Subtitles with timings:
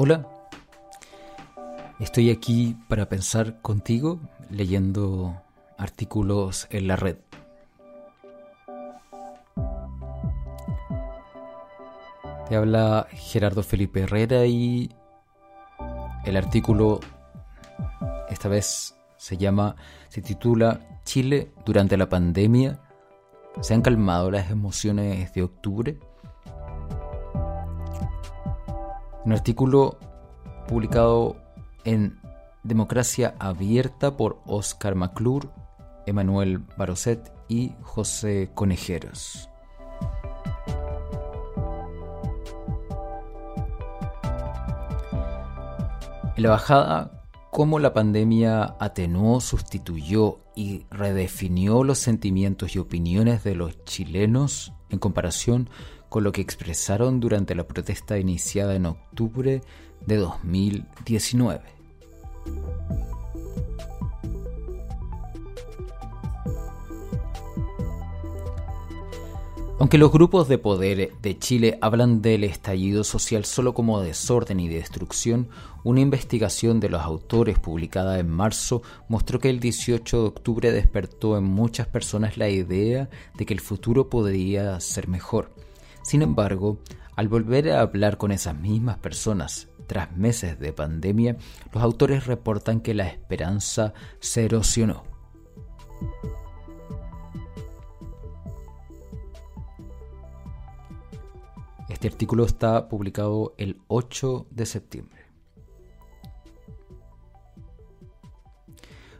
[0.00, 0.24] Hola,
[1.98, 5.42] estoy aquí para pensar contigo leyendo
[5.76, 7.16] artículos en la red.
[12.48, 14.88] Te habla Gerardo Felipe Herrera y
[16.24, 17.00] el artículo
[18.28, 19.74] esta vez se llama,
[20.10, 22.78] se titula Chile durante la pandemia.
[23.62, 25.98] ¿Se han calmado las emociones de octubre?
[29.28, 29.98] Un artículo
[30.68, 31.36] publicado
[31.84, 32.18] en
[32.62, 35.50] Democracia Abierta por Oscar McClure,
[36.06, 39.50] Emanuel Baroset y José Conejeros.
[46.34, 53.54] En la bajada, cómo la pandemia atenuó, sustituyó y redefinió los sentimientos y opiniones de
[53.56, 59.62] los chilenos en comparación con lo que expresaron durante la protesta iniciada en octubre
[60.06, 61.78] de 2019.
[69.80, 74.68] Aunque los grupos de poder de Chile hablan del estallido social solo como desorden y
[74.68, 75.50] destrucción,
[75.84, 81.38] una investigación de los autores publicada en marzo mostró que el 18 de octubre despertó
[81.38, 85.52] en muchas personas la idea de que el futuro podría ser mejor.
[86.08, 86.78] Sin embargo,
[87.16, 91.36] al volver a hablar con esas mismas personas tras meses de pandemia,
[91.70, 95.02] los autores reportan que la esperanza se erosionó.
[101.90, 105.26] Este artículo está publicado el 8 de septiembre.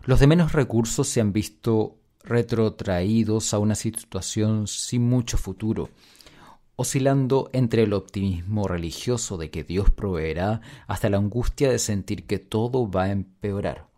[0.04, 5.90] Los de menos recursos se han visto retrotraídos a una situación sin mucho futuro,
[6.80, 12.38] oscilando entre el optimismo religioso de que Dios proveerá hasta la angustia de sentir que
[12.38, 13.88] todo va a empeorar.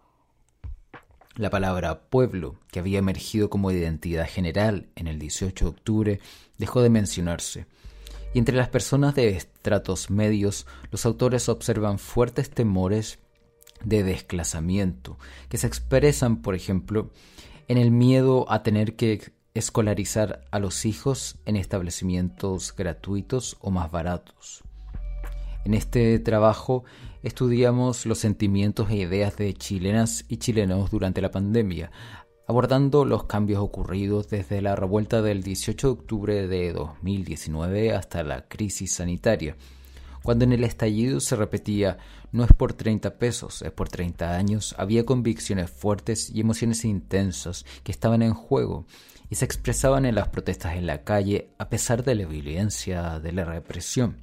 [1.36, 6.20] La palabra pueblo, que había emergido como identidad general en el 18 de octubre,
[6.56, 7.66] dejó de mencionarse
[8.32, 13.18] y entre las personas de estratos medios los autores observan fuertes temores
[13.84, 15.18] de desclasamiento,
[15.50, 17.10] que se expresan, por ejemplo,
[17.68, 23.90] en el miedo a tener que escolarizar a los hijos en establecimientos gratuitos o más
[23.90, 24.62] baratos.
[25.64, 26.84] En este trabajo
[27.22, 31.90] estudiamos los sentimientos e ideas de chilenas y chilenos durante la pandemia,
[32.46, 38.48] abordando los cambios ocurridos desde la revuelta del 18 de octubre de 2019 hasta la
[38.48, 39.56] crisis sanitaria,
[40.22, 41.98] cuando en el estallido se repetía
[42.32, 47.64] no es por 30 pesos, es por 30 años, había convicciones fuertes y emociones intensas
[47.82, 48.86] que estaban en juego
[49.28, 53.32] y se expresaban en las protestas en la calle a pesar de la violencia de
[53.32, 54.16] la represión.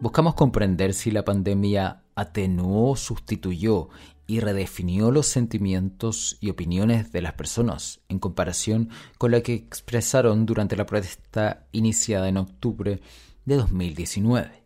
[0.00, 3.88] Buscamos comprender si la pandemia atenuó, sustituyó
[4.26, 10.46] y redefinió los sentimientos y opiniones de las personas en comparación con lo que expresaron
[10.46, 13.00] durante la protesta iniciada en octubre
[13.44, 14.62] de 2019.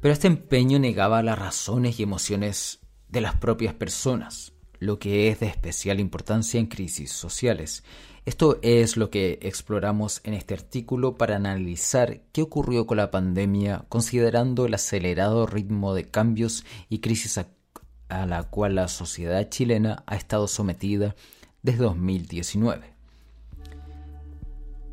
[0.00, 5.40] Pero este empeño negaba las razones y emociones de las propias personas, lo que es
[5.40, 7.82] de especial importancia en crisis sociales,
[8.28, 13.86] esto es lo que exploramos en este artículo para analizar qué ocurrió con la pandemia
[13.88, 20.14] considerando el acelerado ritmo de cambios y crisis a, la cual la sociedad chilena ha
[20.14, 21.16] estado sometida
[21.62, 22.97] desde 2019.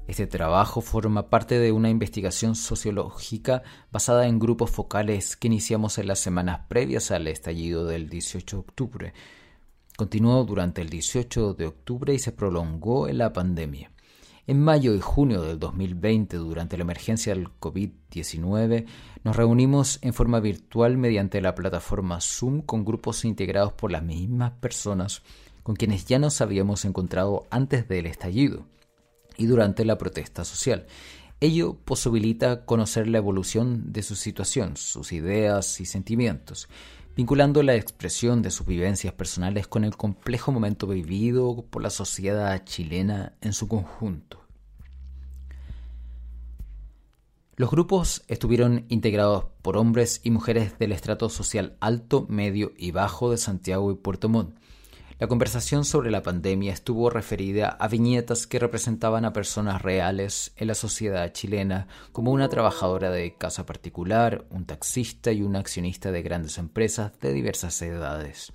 [0.08, 6.08] Este trabajo forma parte de una investigación sociológica basada en grupos focales que iniciamos en
[6.08, 9.14] las semanas previas al estallido del 18 de octubre,
[9.96, 13.92] Continuó durante el 18 de octubre y se prolongó en la pandemia.
[14.46, 18.86] En mayo y junio del 2020, durante la emergencia del COVID-19,
[19.24, 24.52] nos reunimos en forma virtual mediante la plataforma Zoom con grupos integrados por las mismas
[24.52, 25.24] personas
[25.64, 28.66] con quienes ya nos habíamos encontrado antes del estallido
[29.38, 30.86] y durante la protesta social.
[31.42, 36.70] Ello posibilita conocer la evolución de su situación, sus ideas y sentimientos,
[37.16, 42.64] vinculando la expresión de sus vivencias personales con el complejo momento vivido por la sociedad
[42.66, 44.46] chilena en su conjunto.
[47.58, 53.32] Los grupos estuvieron integrados por hombres y mujeres del estrato social alto, medio y bajo
[53.32, 54.58] de Santiago y Puerto Montt,
[55.18, 60.68] la conversación sobre la pandemia estuvo referida a viñetas que representaban a personas reales en
[60.68, 66.22] la sociedad chilena, como una trabajadora de casa particular, un taxista y un accionista de
[66.22, 68.52] grandes empresas de diversas edades.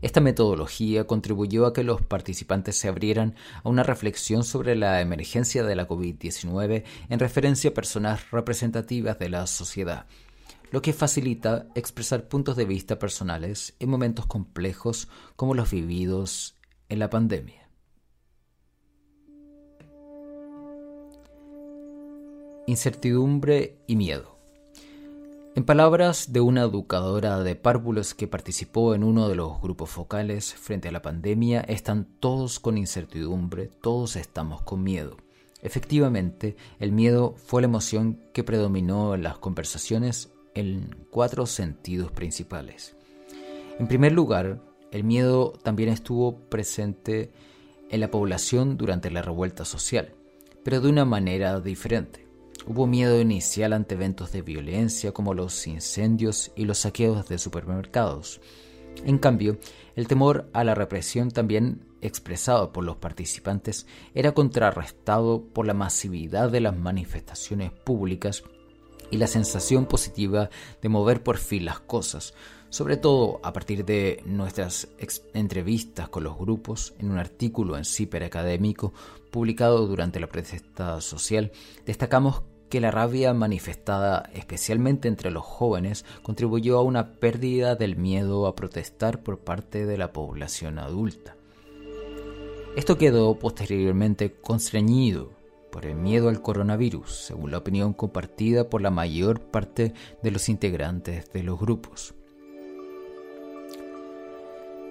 [0.00, 5.64] Esta metodología contribuyó a que los participantes se abrieran a una reflexión sobre la emergencia
[5.64, 10.06] de la COVID-19 en referencia a personas representativas de la sociedad
[10.72, 16.56] lo que facilita expresar puntos de vista personales en momentos complejos como los vividos
[16.88, 17.68] en la pandemia.
[22.66, 24.38] Incertidumbre y miedo.
[25.54, 30.54] En palabras de una educadora de párvulos que participó en uno de los grupos focales
[30.54, 35.18] frente a la pandemia, están todos con incertidumbre, todos estamos con miedo.
[35.60, 42.96] Efectivamente, el miedo fue la emoción que predominó en las conversaciones en cuatro sentidos principales.
[43.78, 44.60] En primer lugar,
[44.90, 47.32] el miedo también estuvo presente
[47.90, 50.14] en la población durante la revuelta social,
[50.62, 52.26] pero de una manera diferente.
[52.66, 58.40] Hubo miedo inicial ante eventos de violencia como los incendios y los saqueos de supermercados.
[59.04, 59.58] En cambio,
[59.96, 66.50] el temor a la represión también expresado por los participantes era contrarrestado por la masividad
[66.50, 68.44] de las manifestaciones públicas
[69.12, 70.50] y la sensación positiva
[70.80, 72.34] de mover por fin las cosas,
[72.70, 74.88] sobre todo a partir de nuestras
[75.34, 78.94] entrevistas con los grupos en un artículo en CIPER académico
[79.30, 81.52] publicado durante la protesta social,
[81.84, 88.46] destacamos que la rabia manifestada especialmente entre los jóvenes contribuyó a una pérdida del miedo
[88.46, 91.36] a protestar por parte de la población adulta.
[92.76, 95.41] Esto quedó posteriormente constreñido
[95.72, 100.48] por el miedo al coronavirus, según la opinión compartida por la mayor parte de los
[100.48, 102.14] integrantes de los grupos.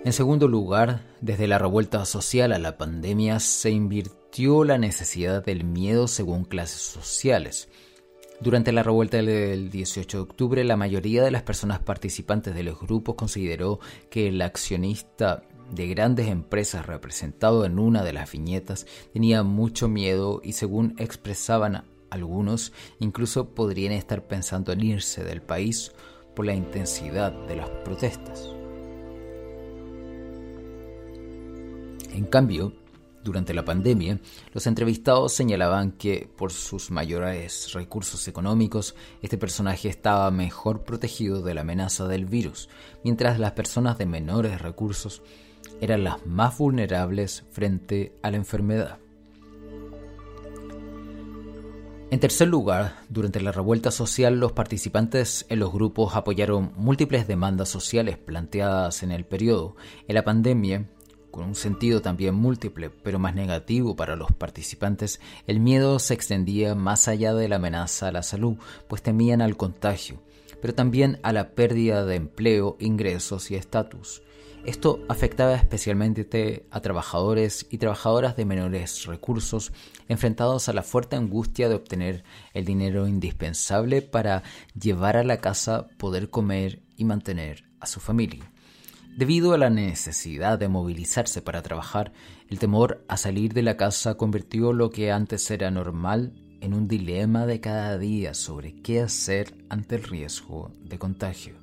[0.04, 5.64] En segundo lugar, desde la revuelta social a la pandemia se invirtió la necesidad del
[5.64, 7.70] miedo según clases sociales.
[8.40, 12.80] Durante la revuelta del 18 de octubre, la mayoría de las personas participantes de los
[12.80, 13.80] grupos consideró
[14.10, 20.42] que el accionista de grandes empresas representado en una de las viñetas tenía mucho miedo
[20.44, 25.94] y según expresaban algunos, incluso podrían estar pensando en irse del país
[26.36, 28.50] por la intensidad de las protestas.
[32.14, 32.74] En cambio,
[33.24, 34.20] durante la pandemia,
[34.52, 41.54] los entrevistados señalaban que por sus mayores recursos económicos, este personaje estaba mejor protegido de
[41.54, 42.68] la amenaza del virus,
[43.04, 45.22] mientras las personas de menores recursos
[45.82, 49.00] eran las más vulnerables frente a la enfermedad.
[52.12, 57.70] En tercer lugar, durante la revuelta social, los participantes en los grupos apoyaron múltiples demandas
[57.70, 59.78] sociales planteadas en el periodo.
[60.10, 60.90] En la pandemia,
[61.32, 66.76] con un sentido también múltiple, pero más negativo para los participantes, el miedo se extendía
[66.76, 68.58] más allá de la amenaza a la salud,
[68.90, 70.20] pues temían al contagio,
[70.62, 74.22] pero también a la pérdida de empleo, ingresos y estatus.
[74.66, 79.72] Esto afectaba especialmente a trabajadores y trabajadoras de menores recursos
[80.08, 84.44] enfrentados a la fuerte angustia de obtener el dinero indispensable para
[84.80, 88.52] llevar a la casa, poder comer y mantener a su familia.
[89.18, 92.14] Debido a la necesidad de movilizarse para trabajar,
[92.48, 96.88] el temor a salir de la casa convirtió lo que antes era normal en un
[96.88, 101.61] dilema de cada día sobre qué hacer ante el riesgo de contagio.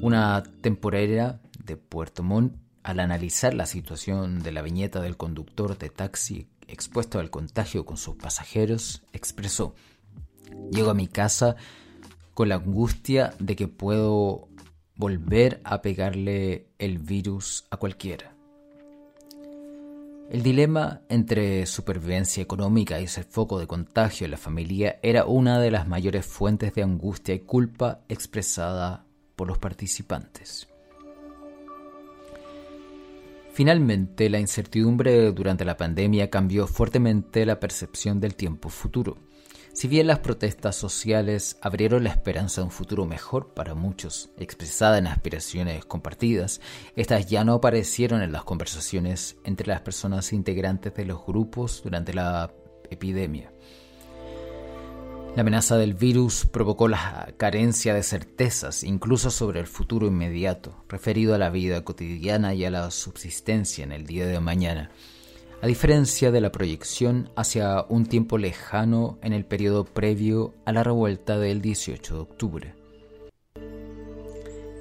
[0.00, 5.88] Una temporera de Puerto Montt, al analizar la situación de la viñeta del conductor de
[5.88, 9.74] taxi expuesto al contagio con sus pasajeros, expresó,
[10.70, 11.56] Llego a mi casa
[12.34, 14.48] con la angustia de que puedo
[14.96, 18.36] volver a pegarle el virus a cualquiera.
[20.30, 25.60] El dilema entre supervivencia económica y ser foco de contagio en la familia era una
[25.60, 29.05] de las mayores fuentes de angustia y culpa expresada
[29.36, 30.66] por los participantes.
[33.52, 39.16] Finalmente, la incertidumbre durante la pandemia cambió fuertemente la percepción del tiempo futuro.
[39.72, 44.98] Si bien las protestas sociales abrieron la esperanza de un futuro mejor para muchos, expresada
[44.98, 46.60] en aspiraciones compartidas,
[46.96, 52.12] estas ya no aparecieron en las conversaciones entre las personas integrantes de los grupos durante
[52.14, 52.52] la
[52.90, 53.52] epidemia.
[55.36, 61.34] La amenaza del virus provocó la carencia de certezas, incluso sobre el futuro inmediato, referido
[61.34, 64.90] a la vida cotidiana y a la subsistencia en el día de mañana,
[65.60, 70.82] a diferencia de la proyección hacia un tiempo lejano en el periodo previo a la
[70.82, 72.85] revuelta del 18 de octubre.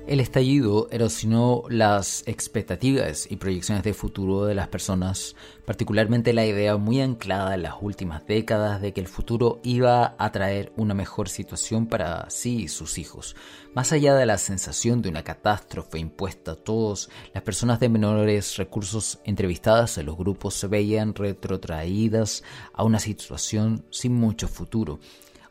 [0.07, 5.35] El estallido erosionó las expectativas y proyecciones de futuro de las personas,
[5.65, 10.31] particularmente la idea muy anclada en las últimas décadas de que el futuro iba a
[10.31, 13.35] traer una mejor situación para sí y sus hijos.
[13.73, 18.57] Más allá de la sensación de una catástrofe impuesta a todos, las personas de menores
[18.57, 22.43] recursos entrevistadas en los grupos se veían retrotraídas
[22.73, 24.99] a una situación sin mucho futuro,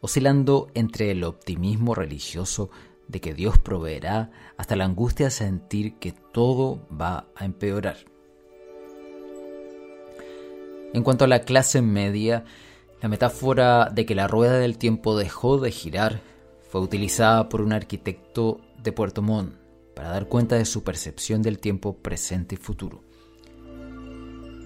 [0.00, 2.70] oscilando entre el optimismo religioso
[3.08, 7.96] de que Dios proveerá hasta la angustia de sentir que todo va a empeorar.
[10.92, 12.44] En cuanto a la clase media,
[13.02, 16.20] la metáfora de que la rueda del tiempo dejó de girar
[16.70, 19.54] fue utilizada por un arquitecto de Puerto Montt
[19.94, 23.02] para dar cuenta de su percepción del tiempo presente y futuro.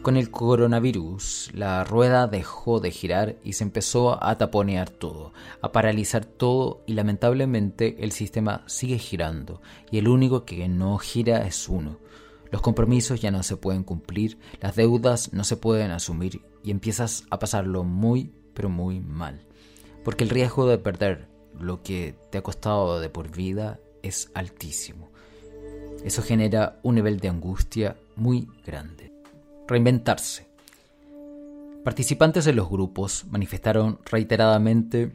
[0.02, 5.73] Con el coronavirus, la rueda dejó de girar y se empezó a taponear todo, a
[5.73, 11.69] paralizar todo y lamentablemente el sistema sigue girando y el único que no gira es
[11.69, 11.99] uno.
[12.50, 17.25] Los compromisos ya no se pueden cumplir, las deudas no se pueden asumir y empiezas
[17.28, 19.47] a pasarlo muy, pero muy mal.
[20.05, 21.28] Porque el riesgo de perder
[21.59, 25.11] lo que te ha costado de por vida es altísimo.
[26.05, 29.17] Eso genera un nivel de angustia muy grande
[29.68, 30.48] reinventarse.
[31.84, 35.12] Participantes de los grupos manifestaron reiteradamente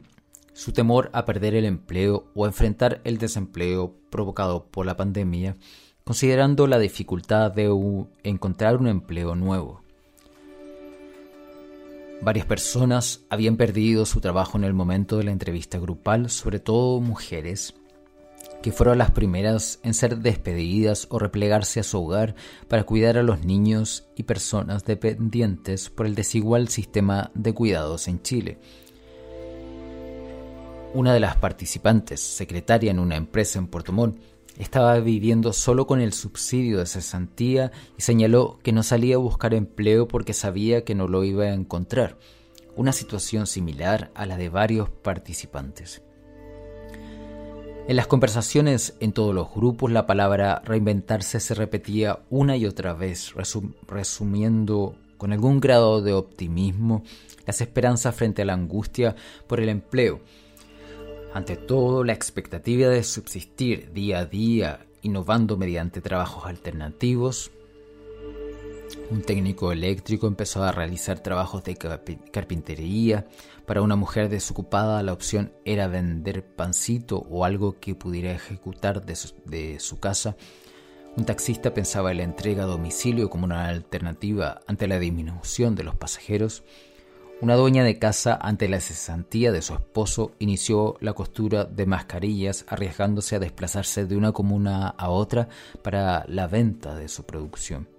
[0.54, 5.56] su temor a perder el empleo o a enfrentar el desempleo provocado por la pandemia,
[6.04, 7.70] considerando la dificultad de
[8.22, 9.82] encontrar un empleo nuevo.
[12.22, 17.00] Varias personas habían perdido su trabajo en el momento de la entrevista grupal, sobre todo
[17.00, 17.74] mujeres,
[18.64, 22.34] que fueron las primeras en ser despedidas o replegarse a su hogar
[22.66, 28.22] para cuidar a los niños y personas dependientes por el desigual sistema de cuidados en
[28.22, 28.58] Chile.
[30.94, 34.18] Una de las participantes, secretaria en una empresa en Puerto Montt,
[34.56, 39.52] estaba viviendo solo con el subsidio de cesantía y señaló que no salía a buscar
[39.52, 42.16] empleo porque sabía que no lo iba a encontrar,
[42.76, 46.00] una situación similar a la de varios participantes.
[47.86, 52.94] En las conversaciones en todos los grupos la palabra reinventarse se repetía una y otra
[52.94, 53.34] vez,
[53.86, 57.04] resumiendo con algún grado de optimismo
[57.46, 59.14] las esperanzas frente a la angustia
[59.46, 60.20] por el empleo.
[61.34, 67.50] Ante todo, la expectativa de subsistir día a día, innovando mediante trabajos alternativos,
[69.10, 73.26] un técnico eléctrico empezó a realizar trabajos de carpintería.
[73.66, 79.78] Para una mujer desocupada la opción era vender pancito o algo que pudiera ejecutar de
[79.78, 80.36] su, casa.
[81.16, 85.84] Un taxista pensaba en la entrega a domicilio como una alternativa ante la disminución de
[85.84, 86.64] los pasajeros.
[87.40, 92.64] Una dueña de casa, ante la cesantía de su esposo, inició la costura de mascarillas,
[92.68, 95.48] arriesgándose a desplazarse de una comuna a otra
[95.82, 97.93] para la venta de su producción.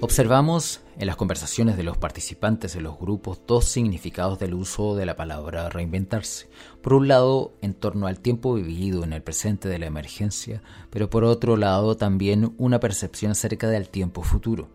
[0.00, 5.04] Observamos en las conversaciones de los participantes de los grupos dos significados del uso de
[5.04, 6.48] la palabra reinventarse.
[6.82, 11.10] Por un lado, en torno al tiempo vivido en el presente de la emergencia, pero
[11.10, 14.68] por otro lado también una percepción acerca del tiempo futuro.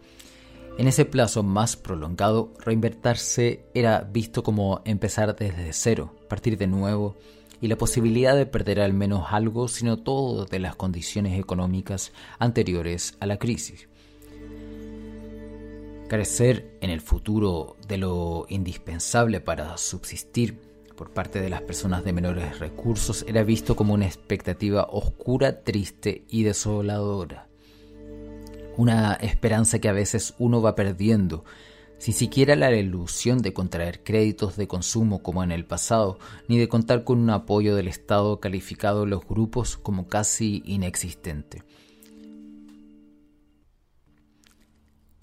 [0.77, 7.15] En ese plazo más prolongado, reinventarse era visto como empezar desde cero, partir de nuevo,
[7.61, 13.15] y la posibilidad de perder al menos algo, sino todo de las condiciones económicas anteriores
[13.21, 13.87] a la crisis.
[16.07, 20.59] Carecer en el futuro de lo indispensable para subsistir
[20.95, 26.23] por parte de las personas de menores recursos era visto como una expectativa oscura, triste
[26.29, 27.47] y desoladora.
[28.77, 31.45] Una esperanza que a veces uno va perdiendo,
[31.97, 36.67] sin siquiera la ilusión de contraer créditos de consumo como en el pasado, ni de
[36.67, 41.63] contar con un apoyo del Estado calificado en los grupos como casi inexistente.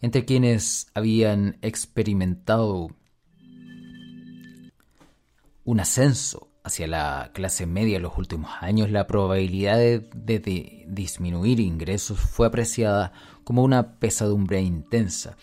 [0.00, 2.90] Entre quienes habían experimentado
[5.64, 12.19] un ascenso hacia la clase media en los últimos años, la probabilidad de, disminuir ingresos
[12.19, 13.12] fue apreciada
[13.45, 15.37] como una pesadumbre intensa,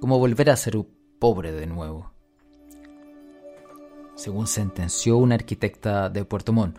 [0.00, 0.78] como volver a ser
[1.18, 2.12] pobre de nuevo.
[4.14, 6.76] Según sentenció una arquitecta de Puerto Montt,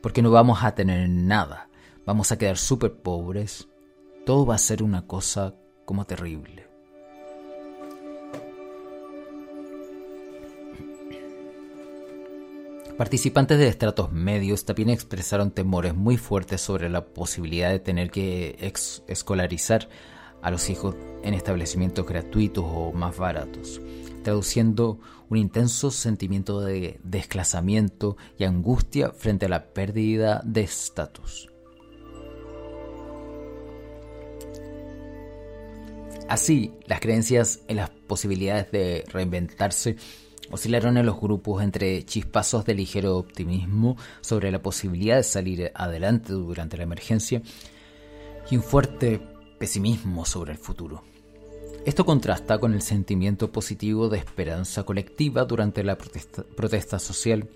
[0.00, 1.68] porque no vamos a tener nada,
[2.04, 3.68] vamos a quedar súper pobres,
[4.26, 5.54] todo va a ser una cosa
[5.84, 6.72] como terrible.
[12.96, 18.56] Participantes de estratos medios también expresaron temores muy fuertes sobre la posibilidad de tener que
[19.08, 19.88] escolarizar
[20.42, 23.80] a los hijos en establecimientos gratuitos o más baratos,
[24.22, 31.51] traduciendo un intenso sentimiento de desclasamiento y angustia frente a la pérdida de estatus.
[36.28, 39.96] Así, las creencias en las posibilidades de reinventarse
[40.50, 46.32] oscilaron en los grupos entre chispazos de ligero optimismo sobre la posibilidad de salir adelante
[46.32, 47.42] durante la emergencia
[48.50, 49.20] y un fuerte
[49.58, 51.02] pesimismo sobre el futuro.
[51.84, 57.48] Esto contrasta con el sentimiento positivo de esperanza colectiva durante la protesta, social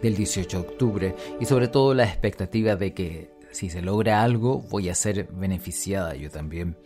[0.00, 4.60] del 18 de octubre y sobre todo la expectativa de que si se logra algo
[4.60, 6.76] voy a ser beneficiada yo también.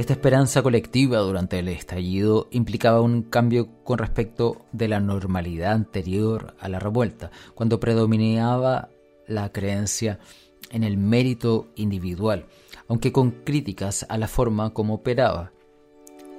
[0.00, 6.56] Esta esperanza colectiva durante el estallido implicaba un cambio con respecto de la normalidad anterior
[6.58, 8.88] a la revuelta, cuando predominaba
[9.26, 10.18] la creencia
[10.70, 12.46] en el mérito individual,
[12.88, 15.52] aunque con críticas a la forma como operaba.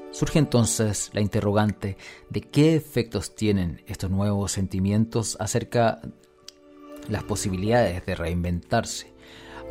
[0.10, 1.98] Surge entonces la interrogante
[2.32, 6.02] de qué efectos tienen estos nuevos sentimientos acerca
[7.10, 9.14] las posibilidades de reinventarse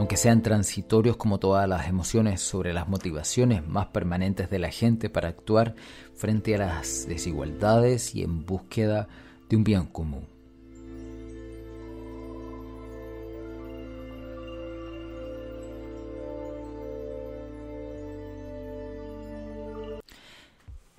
[0.01, 5.11] aunque sean transitorios como todas las emociones sobre las motivaciones más permanentes de la gente
[5.11, 5.75] para actuar
[6.15, 9.09] frente a las desigualdades y en búsqueda
[9.51, 10.27] de un bien común.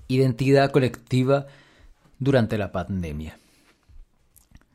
[0.10, 1.48] Identidad colectiva
[2.20, 3.40] durante la pandemia.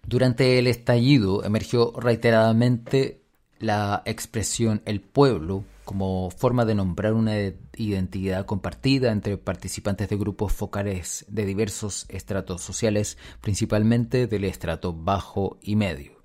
[0.04, 3.25] Durante el estallido emergió reiteradamente
[3.58, 7.36] la expresión el pueblo como forma de nombrar una
[7.76, 15.58] identidad compartida entre participantes de grupos focales de diversos estratos sociales, principalmente del estrato bajo
[15.62, 16.16] y medio.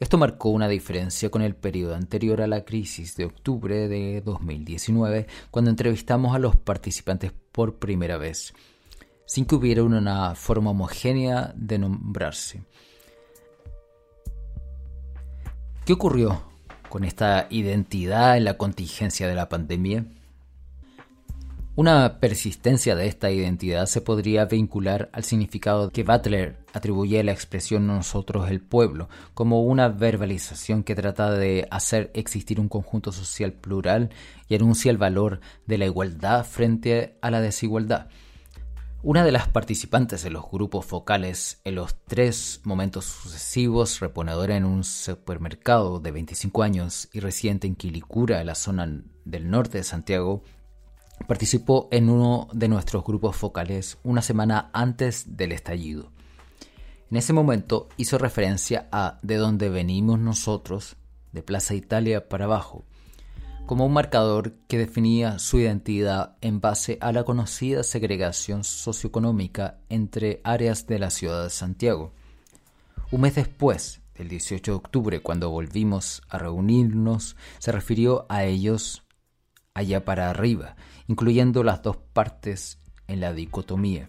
[0.00, 5.26] Esto marcó una diferencia con el periodo anterior a la crisis de octubre de 2019,
[5.50, 8.54] cuando entrevistamos a los participantes por primera vez,
[9.26, 12.62] sin que hubiera una forma homogénea de nombrarse.
[15.84, 16.42] ¿Qué ocurrió
[16.88, 20.04] con esta identidad en la contingencia de la pandemia?
[21.78, 27.30] Una persistencia de esta identidad se podría vincular al significado que Butler atribuye a la
[27.30, 33.52] expresión nosotros el pueblo, como una verbalización que trata de hacer existir un conjunto social
[33.52, 34.10] plural
[34.48, 38.08] y anuncia el valor de la igualdad frente a la desigualdad.
[39.00, 44.64] Una de las participantes en los grupos focales en los tres momentos sucesivos, reponedora en
[44.64, 50.42] un supermercado de 25 años y residente en Quilicura, la zona del norte de Santiago,
[51.28, 56.10] participó en uno de nuestros grupos focales una semana antes del estallido.
[57.08, 60.96] En ese momento hizo referencia a de dónde venimos nosotros,
[61.30, 62.84] de Plaza Italia para abajo,
[63.68, 70.40] como un marcador que definía su identidad en base a la conocida segregación socioeconómica entre
[70.42, 72.14] áreas de la ciudad de Santiago.
[73.10, 79.04] Un mes después, el 18 de octubre, cuando volvimos a reunirnos, se refirió a ellos
[79.74, 80.74] allá para arriba,
[81.06, 84.08] incluyendo las dos partes en la dicotomía.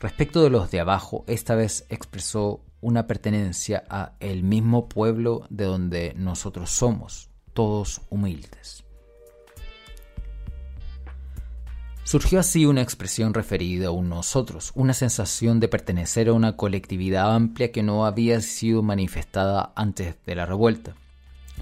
[0.00, 5.66] Respecto de los de abajo, esta vez expresó una pertenencia a el mismo pueblo de
[5.66, 8.87] donde nosotros somos, todos humildes.
[12.08, 17.34] Surgió así una expresión referida a un nosotros, una sensación de pertenecer a una colectividad
[17.34, 20.94] amplia que no había sido manifestada antes de la revuelta.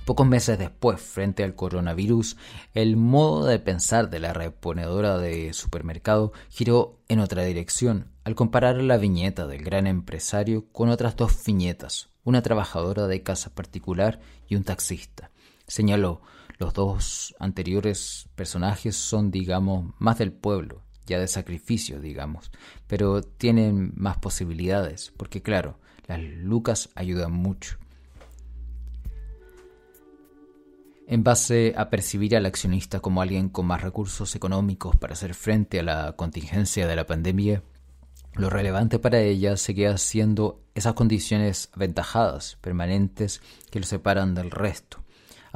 [0.04, 2.36] Pocos meses después, frente al coronavirus,
[2.74, 8.76] el modo de pensar de la reponedora de supermercado giró en otra dirección al comparar
[8.76, 14.54] la viñeta del gran empresario con otras dos viñetas, una trabajadora de casa particular y
[14.54, 15.32] un taxista.
[15.66, 16.20] Señaló,
[16.58, 22.50] los dos anteriores personajes son, digamos, más del pueblo, ya de sacrificio, digamos,
[22.86, 27.78] pero tienen más posibilidades, porque claro, las lucas ayudan mucho.
[31.08, 35.78] En base a percibir al accionista como alguien con más recursos económicos para hacer frente
[35.78, 37.62] a la contingencia de la pandemia,
[38.34, 43.40] lo relevante para ella seguía siendo esas condiciones aventajadas, permanentes,
[43.70, 45.05] que lo separan del resto.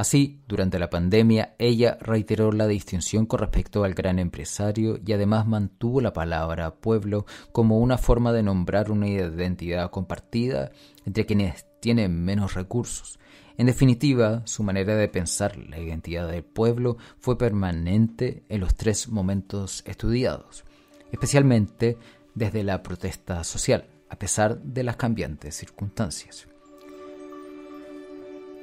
[0.00, 5.46] Así, durante la pandemia, ella reiteró la distinción con respecto al gran empresario y además
[5.46, 10.70] mantuvo la palabra pueblo como una forma de nombrar una identidad compartida
[11.04, 13.18] entre quienes tienen menos recursos.
[13.58, 19.06] En definitiva, su manera de pensar la identidad del pueblo fue permanente en los tres
[19.06, 20.64] momentos estudiados,
[21.12, 21.98] especialmente
[22.34, 26.48] desde la protesta social, a pesar de las cambiantes circunstancias.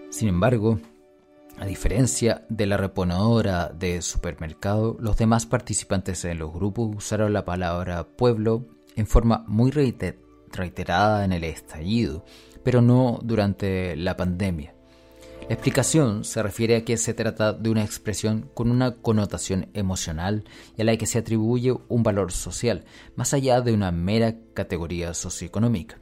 [0.09, 0.79] Sin embargo,
[1.59, 7.45] a diferencia de la reponedora de supermercado, los demás participantes en los grupos usaron la
[7.45, 8.65] palabra pueblo
[8.95, 12.25] en forma muy reiterada en el estallido,
[12.63, 14.75] pero no durante la pandemia.
[15.47, 20.43] La explicación se refiere a que se trata de una expresión con una connotación emocional
[20.75, 22.83] y a la que se atribuye un valor social,
[23.15, 25.99] más allá de una mera categoría socioeconómica.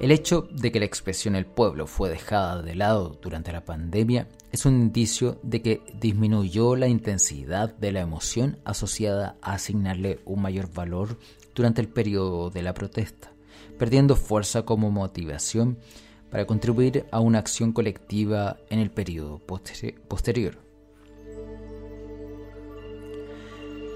[0.00, 4.28] El hecho de que la expresión el pueblo fue dejada de lado durante la pandemia
[4.50, 10.40] es un indicio de que disminuyó la intensidad de la emoción asociada a asignarle un
[10.40, 11.18] mayor valor
[11.54, 13.30] durante el periodo de la protesta,
[13.78, 15.76] perdiendo fuerza como motivación
[16.30, 20.69] para contribuir a una acción colectiva en el periodo posterior.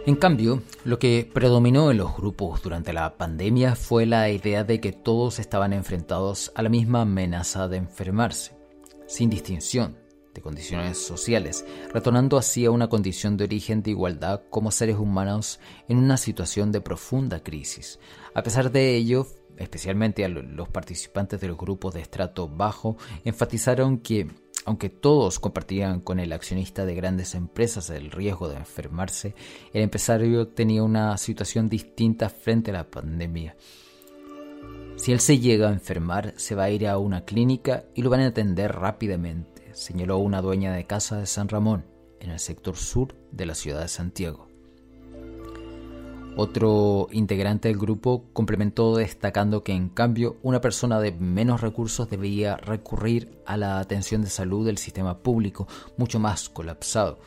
[0.06, 4.78] En cambio, lo que predominó en los grupos durante la pandemia fue la idea de
[4.78, 8.54] que todos estaban enfrentados a la misma amenaza de enfermarse,
[9.06, 9.96] sin distinción
[10.34, 15.58] de condiciones sociales, retornando así a una condición de origen de igualdad como seres humanos
[15.88, 17.98] en una situación de profunda crisis.
[18.34, 23.96] A pesar de ello, especialmente a los participantes de los grupos de estrato bajo, enfatizaron
[23.96, 24.28] que,
[24.64, 29.34] aunque todos compartían con el accionista de grandes empresas el riesgo de enfermarse,
[29.72, 33.56] el empresario tenía una situación distinta frente a la pandemia.
[34.96, 38.10] Si él se llega a enfermar, se va a ir a una clínica y lo
[38.10, 41.84] van a atender rápidamente, señaló una dueña de casa de San Ramón,
[42.20, 44.53] en el sector sur de la ciudad de Santiago.
[46.36, 52.56] Otro integrante del grupo complementó destacando que en cambio una persona de menos recursos debía
[52.56, 57.20] recurrir a la atención de salud del sistema público mucho más colapsado.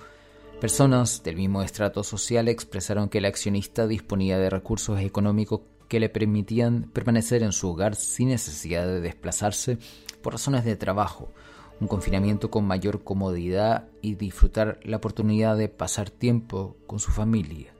[0.59, 6.09] Personas del mismo estrato social expresaron que el accionista disponía de recursos económicos que le
[6.09, 9.77] permitían permanecer en su hogar sin necesidad de desplazarse
[10.21, 11.31] por razones de trabajo,
[11.79, 17.76] un confinamiento con mayor comodidad y disfrutar la oportunidad de pasar tiempo con su familia.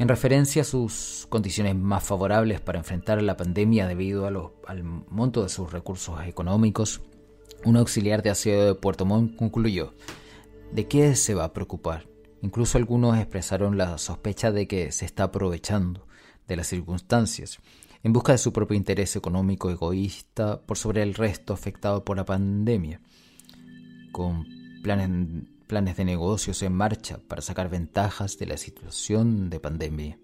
[0.00, 5.50] En referencia a sus condiciones más favorables para enfrentar la pandemia debido al monto de
[5.50, 7.02] sus recursos económicos,
[7.66, 9.92] un auxiliar de aseo de Puerto Montt concluyó,
[10.72, 12.08] ¿de qué se va a preocupar?
[12.40, 16.06] Incluso algunos expresaron la sospecha de que se está aprovechando
[16.48, 17.58] de las circunstancias
[18.02, 22.24] en busca de su propio interés económico egoísta por sobre el resto afectado por la
[22.24, 23.02] pandemia,
[24.12, 24.46] con
[24.82, 25.10] planes
[25.70, 30.18] planes de negocios en marcha para sacar ventajas de la situación de pandemia.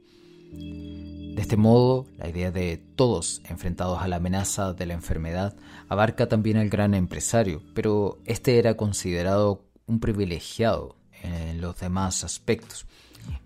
[0.51, 5.55] De este modo, la idea de todos enfrentados a la amenaza de la enfermedad
[5.89, 12.89] abarca también al gran empresario, pero este era considerado un privilegiado en los demás aspectos,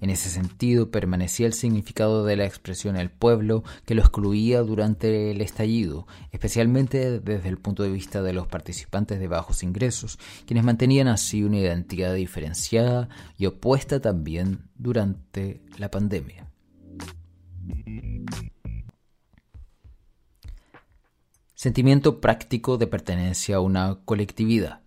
[0.00, 5.30] en ese sentido, permanecía el significado de la expresión el pueblo que lo excluía durante
[5.30, 10.64] el estallido, especialmente desde el punto de vista de los participantes de bajos ingresos, quienes
[10.64, 16.50] mantenían así una identidad diferenciada y opuesta también durante la pandemia.
[21.54, 24.80] Sentimiento práctico de pertenencia a una colectividad.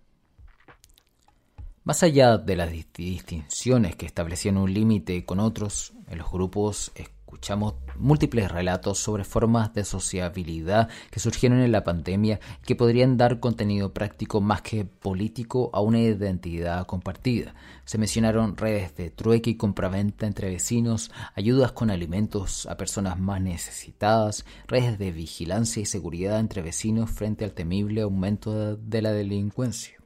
[1.86, 7.74] Más allá de las distinciones que establecían un límite con otros, en los grupos escuchamos
[7.96, 13.38] múltiples relatos sobre formas de sociabilidad que surgieron en la pandemia y que podrían dar
[13.38, 17.54] contenido práctico más que político a una identidad compartida.
[17.84, 23.42] Se mencionaron redes de trueque y compraventa entre vecinos, ayudas con alimentos a personas más
[23.42, 30.03] necesitadas, redes de vigilancia y seguridad entre vecinos frente al temible aumento de la delincuencia.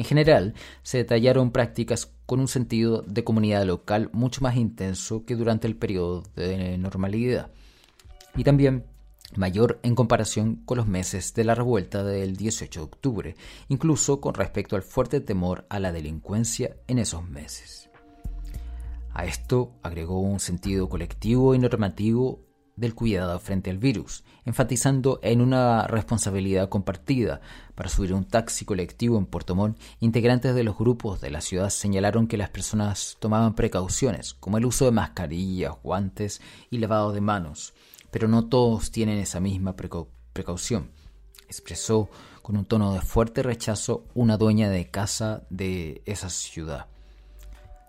[0.00, 5.36] En general, se detallaron prácticas con un sentido de comunidad local mucho más intenso que
[5.36, 7.50] durante el periodo de normalidad,
[8.34, 8.86] y también
[9.36, 13.36] mayor en comparación con los meses de la revuelta del 18 de octubre,
[13.68, 17.90] incluso con respecto al fuerte temor a la delincuencia en esos meses.
[19.12, 25.40] A esto agregó un sentido colectivo y normativo del cuidado frente al virus, enfatizando en
[25.40, 27.40] una responsabilidad compartida.
[27.74, 31.70] Para subir un taxi colectivo en Puerto Montt, integrantes de los grupos de la ciudad
[31.70, 37.20] señalaron que las personas tomaban precauciones, como el uso de mascarillas, guantes y lavado de
[37.20, 37.74] manos,
[38.10, 40.90] pero no todos tienen esa misma precaución,
[41.46, 42.10] expresó
[42.42, 46.86] con un tono de fuerte rechazo una dueña de casa de esa ciudad.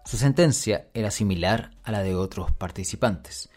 [0.05, 3.49] Su sentencia era similar a la de otros participantes.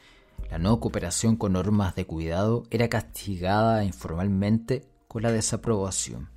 [0.51, 6.29] La no cooperación con normas de cuidado era castigada informalmente con la desaprobación.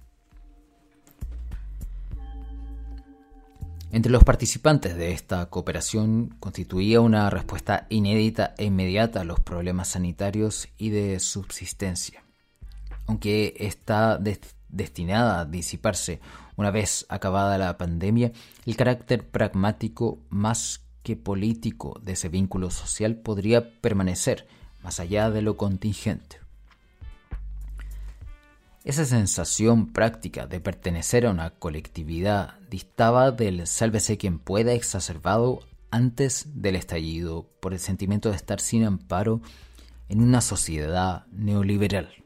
[3.91, 9.89] Entre los participantes de esta cooperación constituía una respuesta inédita e inmediata a los problemas
[9.89, 12.23] sanitarios y de subsistencia.
[13.05, 14.19] Aunque está
[14.67, 16.19] destinada a disiparse
[16.57, 18.33] una vez acabada la pandemia,
[18.65, 24.45] el carácter pragmático más que político de ese vínculo social podría permanecer
[24.83, 26.41] más allá de lo contingente.
[28.83, 36.61] Esa sensación práctica de pertenecer a una colectividad distaba del sálvese quien pueda exacerbado antes
[36.61, 39.39] del estallido por el sentimiento de estar sin amparo
[40.09, 42.25] en una sociedad neoliberal.